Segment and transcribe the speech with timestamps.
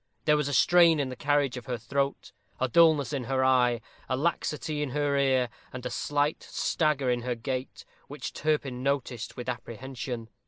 [0.25, 3.81] There was a strain in the carriage of her throat, a dulness in her eye,
[4.09, 9.37] a laxity in her ear, and a slight stagger in her gait, which Turpin noticed
[9.37, 10.29] with apprehension.